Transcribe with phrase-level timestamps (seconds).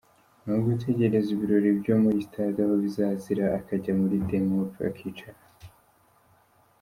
[0.45, 5.41] N’ugutegereza ibirori byo muri stade aho bizazira akajya muri demob akicara.